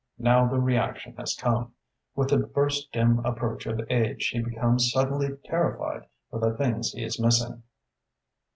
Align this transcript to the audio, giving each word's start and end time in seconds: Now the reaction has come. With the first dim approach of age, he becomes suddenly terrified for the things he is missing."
Now 0.17 0.47
the 0.47 0.59
reaction 0.59 1.13
has 1.17 1.35
come. 1.35 1.73
With 2.15 2.29
the 2.29 2.47
first 2.55 2.91
dim 2.91 3.19
approach 3.23 3.67
of 3.67 3.81
age, 3.91 4.29
he 4.29 4.41
becomes 4.41 4.89
suddenly 4.91 5.37
terrified 5.45 6.07
for 6.31 6.39
the 6.39 6.57
things 6.57 6.93
he 6.93 7.03
is 7.03 7.19
missing." 7.19 7.61